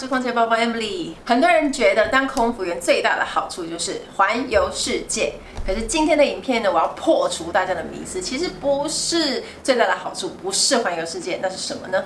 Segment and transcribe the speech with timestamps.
[0.00, 1.12] 是空姐包包 Emily。
[1.26, 5.34] 很多人觉得当空服员最大的好处就是环游世界，
[5.66, 12.02] 可是今天的影片呢，我要破除大家的迷思，其实不是最大的好处，不是环游世界，那是什么呢？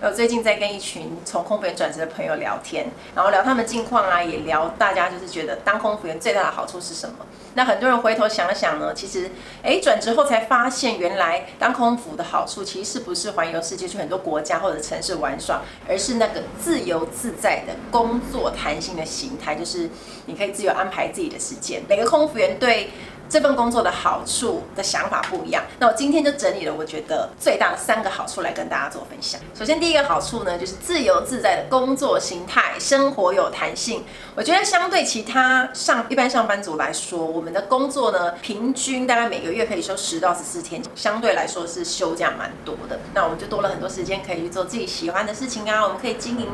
[0.00, 2.86] 我最近在跟一群从空服员转职的朋友聊天，
[3.16, 7.26] 然后聊他们近况啊，也聊大家就是觉得当空服员最大的好处是什么。
[7.54, 9.28] 那很多人回头想想呢，其实，
[9.60, 19.90] 哎，转职后才发现，原来当空服的好处其实不是环游世界去很多国家或者城市玩耍，而是那个自由自在的工作弹性的形态，就是
[20.26, 21.82] 你可以自由安排自己的时间。
[21.88, 22.90] 每个空服员对
[23.28, 29.40] 这份工作的好处的想法不一样，那我今天就整理了我觉得最大的三个好处来跟大家做分享。
[29.54, 34.04] 首先，第一个好处呢，就是自由自在的工作形态，生活有弹性。
[34.34, 42.98] 我觉得相对其他上一般上班族来说，我们的工作呢，平均大概每个月可以休十到十四天，相对来说是休假蛮多的。
[43.12, 46.48] 那我们就多了很多时间可以去做自己喜欢的事情啊，我们可以经营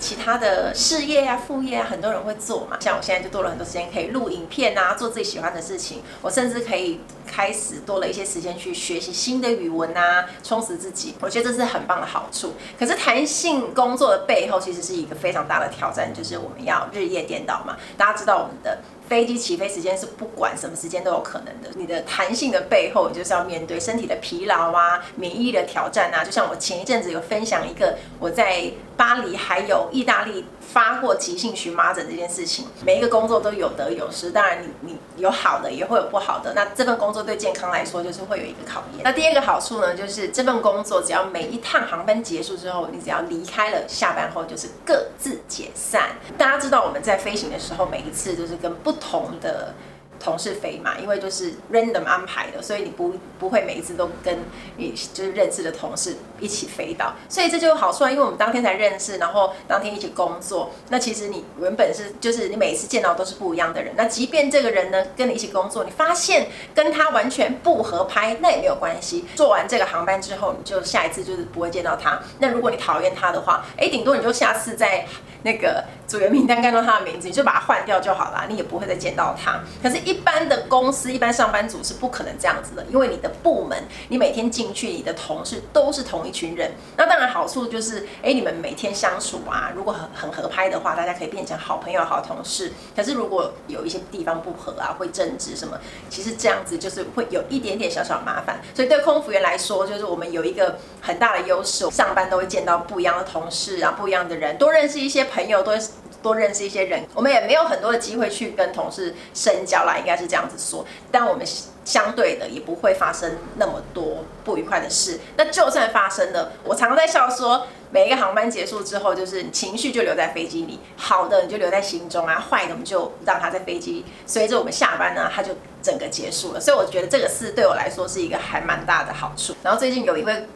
[0.00, 2.76] 其他的事业啊、副业啊，很多人会做嘛。
[2.80, 6.02] 像我现在就多了很多时间可以录影片啊，做自己喜欢的事情。
[6.22, 11.14] 我甚至可以开始多了一些时间去学习新的语文啊，充实自己。
[11.20, 12.54] 我觉得这是很棒的好处。
[12.78, 17.76] 可是弹性工作的背后，其实是一个非常大的挑战，就是我们要日夜颠倒嘛。
[17.96, 18.78] 大家知道我们的。
[19.10, 21.68] 飞机起飞时间是不管什么时间都有可能的。
[21.74, 26.22] 你的弹性的背后，就是要面对身体的疲劳啊、免疫的挑战啊。
[26.22, 32.66] 就像我前一阵子有分享一个我在巴黎还有意大利发过急性荨麻疹这件事情。
[32.84, 36.52] 每一个工作都有得有失，当然你你有好的也会有不好的。
[36.54, 39.02] 那这份工作对健康来说就是会有一个考验。
[39.02, 46.10] 那第二个好处呢，就是这份工作只要每一趟航班结束之后，你只要离开了，下班后就是各自解散。
[46.38, 49.74] 大家知道我们在飞行的时候，每一次都是跟不同的
[50.22, 54.38] 同事飞嘛，因为就是 random 安排的，所以你不不会每一次都跟
[54.76, 72.20] 你就是认识的同事一起飞到，所以这就好处啊，因为我们当天才认识，然后当天一起工作，那其实你原本是就是你每一次见到都是不一样的人，那即便这个人呢跟你一起工作，你发现跟他完全不合拍，那也没有关系，做完这个航班之后，你就下一次就是不会见到他。
[72.38, 75.06] 那如果你讨厌他的话，哎，顶多你就下次在
[75.42, 79.60] 那个组员名单看到他的名字，你就把他换掉就好了，你也不会再见到他。
[79.82, 83.78] 可是，一般的公司，一般上班族是不可能这样子的，因为你的部门，
[84.08, 86.72] 你每天进去，你的同事都是同一群人。
[86.96, 92.72] 那当然好处就是，哎，你们每天相处啊，如果很很合拍的话，大家可以变成好朋友、好同事。
[92.96, 95.78] 可是如果有一些地方不合啊，会争执什么，
[96.08, 98.60] 其实这样子就是会有一点点小小麻烦。
[98.74, 105.78] 所以对空服员来说，就是我们有一个很大的优势，上班都会见到不一样的同事啊，不一样的人，多认识一些朋友，多。
[106.22, 110.84] 多认识一些人，我们也没有很多的机会去跟同事深交啦，应该是这样子说。
[111.10, 111.46] 但我们
[111.84, 115.18] 相对的也不会发生那么多不愉快的事。
[115.36, 126.60] 那就算发生了，我常常在笑说，每一个航班结束之后，就是情绪就留在飞机里，好的你就留在心中啊，坏的我们就让它在飞机随着我们下班呢，它就整个结束了。
[126.60, 129.54] 所以我觉得这个事对我来说是一个还蛮大的好处。
[129.62, 130.46] 然后最近有一位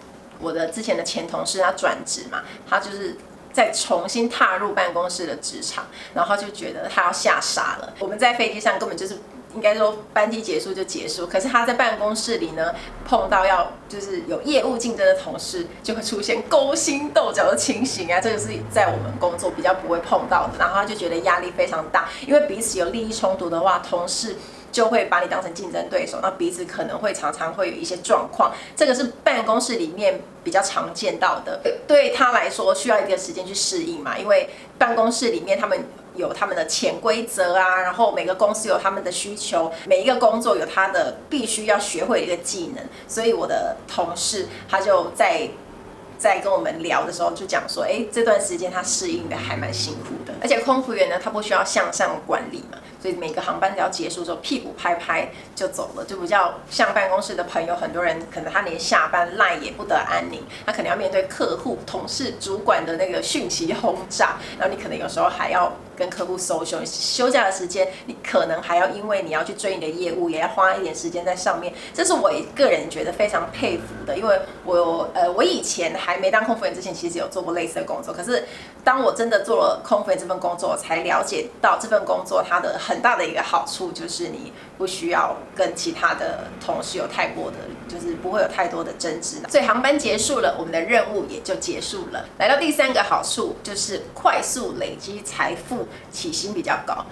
[0.41, 3.17] 我的之前的前同事，他转职嘛，他就是。
[3.55, 7.95] 再重新踏入办公室的职场，然后就觉得他要吓傻了。
[8.01, 9.17] 我们在飞机上根本就是
[9.55, 12.75] 应该说班机结束就结束，可是他在办公室里呢，
[13.07, 18.21] 碰到要就是有业务竞争的同事，就会出现勾心斗角的情形啊。
[18.21, 24.37] 这个是在我们工作比较不会碰到的，然后他就觉得压力非常大，因为彼此有利益冲突的话，同事。
[24.75, 31.61] 就会把你当成竞争对手，那彼此可能会常常会有一些状况，这个是办公室里面比较常见到的。
[31.87, 35.79] 对他来说，需要一个时间去适应嘛，因为办公室里面他们
[36.17, 45.49] 有他们的潜规则啊，然后每个公司有他们的需求，每一个工作有他的必须要学会的一个技能，所以我的同事他就在
[46.19, 52.79] 在跟我们聊的时候就讲说，哎，这段时间他适应的还蛮辛苦的，而且空服员呢，他不需要向上管理嘛。
[53.01, 57.77] 所以每个航班只要结束之后，屁股拍拍就走了，就比较像办公室的朋友。
[57.77, 65.71] 很多人可能他连下班赖也不得安宁，他可能要面对客户、同事、主管的那个讯息轰炸，然后你可能有时候还要。
[65.97, 71.73] 跟客户 social，休假的时间，你可能还要因为你要去追你的业务，也要花一点时间在上面。
[71.93, 78.13] 这是我个人觉得非常佩服的，因为我呃，我以前还没当空服员之前，其实有做过类似的工作。
[78.13, 78.45] 可是
[78.83, 87.57] 当我真的做了空服员这份工作，我才了解到这份工作它的很大的一个好处，就是你不需要跟其他的同事有太过的，
[87.89, 89.37] 就是不会有太多的争执。
[89.49, 92.27] 所以航班结束了，我们的任务也就结束了。
[92.39, 95.84] 来到第三个好处，就是快速累积财富。
[96.11, 97.05] 起薪比较高，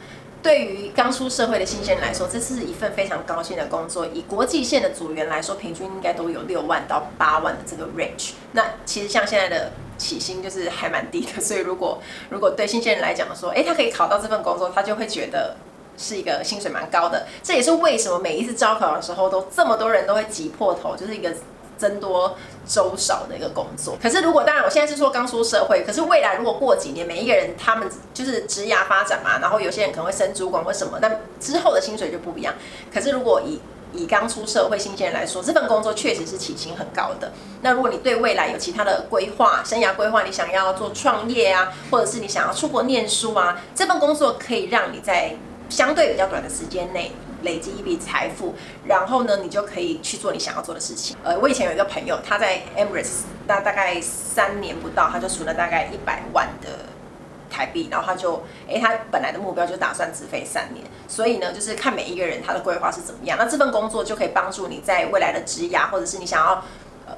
[0.43, 4.07] 对于刚出社会的新鲜人来说，这是一份非常高薪的工作。
[4.07, 8.33] 以国际线的组员来说，平均应该都有六万到八万的这个 range。
[8.53, 15.57] 那其实像现在的起薪就是还蛮低的，所以如果如果对新鲜人来讲说，哎，他可以考到这份工作，他就会觉得
[15.97, 17.27] 是一个薪水蛮高的。
[17.43, 21.33] 这也是为什么每一次招考的时候都这么多人都会挤破头，就是一个
[21.79, 22.37] 增多
[22.67, 23.97] 周少的一个工作。
[24.03, 31.11] 可是如果当然我现在是说刚出社会，可是未来如果过几年每一个人他们就是职涯发展嘛，然后有些人可能会升主管或什么，那
[31.41, 32.55] 之后的薪水就不一样。
[32.93, 33.61] 可是如果以
[33.95, 37.31] 以刚出社会新鲜人来说，这份工作确实是起薪很高的。
[37.61, 45.37] 那如果你对未来有其他的规划、生涯规划，你想要做创业啊，或者是你想要出国念书啊，这份工作可以让你在
[45.69, 47.13] 相对比较短的时间内
[47.43, 48.55] 累积一笔财富，
[48.87, 51.17] 然后呢，你就可以去做你想要做的事情。
[51.23, 56.69] 呃，我以前有一个朋友，他在 Emirates，那大概三年不到，他就存了大概一百万的。
[57.55, 63.37] 台币，然后他就，诶，他本来的目标就打算只飞三年，所以呢，就是看每一个人他的规划是怎么样。
[63.39, 66.65] 那这份工作就可以帮助你在未来的职涯，或者是你想要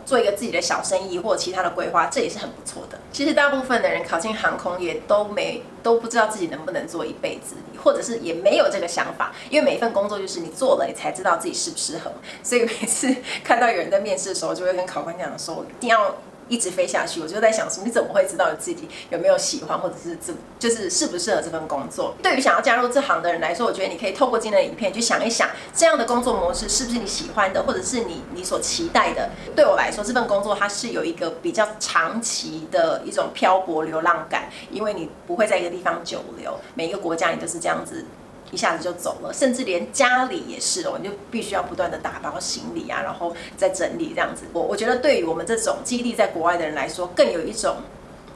[0.05, 2.99] 做一个自己的小生意或其他的规划，这也是很不错的。
[3.13, 12.13] 其实大部分的人考进航空也都没都不知道自己能不能做一辈子，或者是也没有这个想法，因为每一份工作就是你做了，你才知道自己适不适合。
[12.43, 16.15] 所以每次看到有人在面试的时候，就会跟考官讲说，一定要。
[16.49, 22.15] 一直飞下去，我就在想说，你怎么会知道你自己有没有喜欢，或者是怎就是适不适合这份工作？
[22.23, 29.31] 对于想要加入这行的人来说，我觉得你可以透过今天的影片去想一想，这样的工作模式是不是你喜欢的，或者是你你所期待的？
[29.57, 38.05] 对我来说，这份工作它是有一个比较长期的一种漂泊流浪感，因为你不会在一个地方久留，每一个国家你都是这样子。
[38.51, 44.45] 一下子就走了，甚至连家里也是哦，你就必须要不断的打包行李啊，然后再整理这样子。
[44.53, 47.77] 我我觉得对于我们这种基地在国外的人来说，更有一种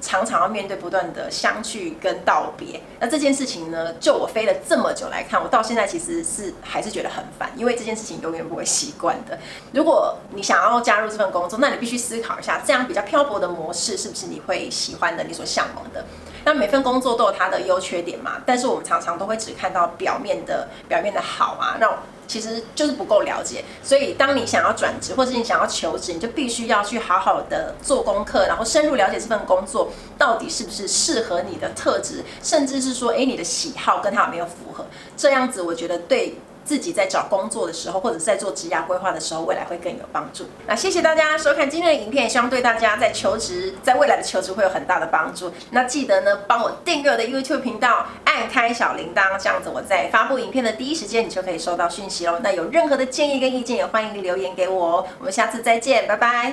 [0.01, 2.81] 常常要面对不断的相聚跟道别。
[3.01, 9.39] 那这件事情呢，就我飞了这么久来看，我到现在其实是还是觉得很烦，因为这件事情永远不会习惯的。
[9.73, 16.05] 如果你想要加入这份工作，那你必须思考一下，这样比较漂泊的模式是不是你会喜欢的，你所向往的。
[16.49, 21.87] 那每份工作都有它的优缺点嘛，但是我们常常都会只看到表面的表面的好啊，那
[22.27, 23.63] 其实就是不够了解。
[23.83, 34.87] 所以当你想要转职或者你想要求职，你就必须要去好好的做功课，然后深入了解这份工作到底是不是适合你的特质，甚至是说，诶，你的喜好跟它有没有符合？
[35.19, 36.37] 这样子我觉得对。
[36.69, 40.45] 自己在找工作的时候，或者是在做职涯规划的时候，未来会更有帮助。
[40.67, 45.51] 那谢谢大家收看今天的影片，希望对大家在求职，在未来的求职会有很大的帮助。
[45.71, 52.39] 那记得呢，帮我订阅我的 YouTube 频道，按开小铃铛，这样子我在发布影片的第一时间，你就可以收到讯息喽。
[52.43, 55.07] 那有任何的建议跟意见，也欢迎留言给我哦。
[55.19, 56.53] 我们下次再见，拜拜。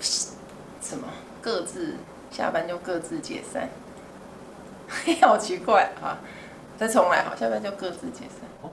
[0.00, 1.08] 什么？
[1.40, 1.96] 各自
[2.30, 3.68] 下班就各自解散？
[5.20, 6.18] 好奇怪啊！
[6.78, 8.70] 再重来，好，下班就各自解散。